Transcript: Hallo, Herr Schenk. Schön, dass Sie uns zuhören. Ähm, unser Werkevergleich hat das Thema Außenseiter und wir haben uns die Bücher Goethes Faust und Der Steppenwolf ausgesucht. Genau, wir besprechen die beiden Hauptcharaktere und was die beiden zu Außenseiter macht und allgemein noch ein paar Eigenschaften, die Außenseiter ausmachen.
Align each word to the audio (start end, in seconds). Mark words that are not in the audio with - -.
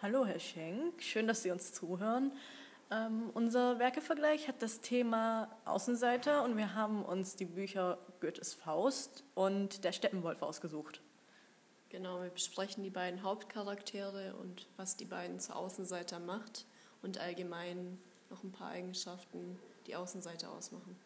Hallo, 0.00 0.24
Herr 0.24 0.38
Schenk. 0.38 1.02
Schön, 1.02 1.26
dass 1.26 1.42
Sie 1.42 1.50
uns 1.50 1.72
zuhören. 1.72 2.30
Ähm, 2.88 3.30
unser 3.34 3.80
Werkevergleich 3.80 4.46
hat 4.46 4.62
das 4.62 4.80
Thema 4.80 5.50
Außenseiter 5.64 6.44
und 6.44 6.56
wir 6.56 6.76
haben 6.76 7.04
uns 7.04 7.34
die 7.34 7.46
Bücher 7.46 7.98
Goethes 8.20 8.54
Faust 8.54 9.24
und 9.34 9.82
Der 9.82 9.90
Steppenwolf 9.90 10.40
ausgesucht. 10.42 11.00
Genau, 11.88 12.22
wir 12.22 12.30
besprechen 12.30 12.84
die 12.84 12.90
beiden 12.90 13.24
Hauptcharaktere 13.24 14.36
und 14.36 14.68
was 14.76 14.96
die 14.96 15.04
beiden 15.04 15.40
zu 15.40 15.56
Außenseiter 15.56 16.20
macht 16.20 16.64
und 17.02 17.18
allgemein 17.18 17.98
noch 18.30 18.44
ein 18.44 18.52
paar 18.52 18.68
Eigenschaften, 18.68 19.58
die 19.88 19.96
Außenseiter 19.96 20.48
ausmachen. 20.52 20.96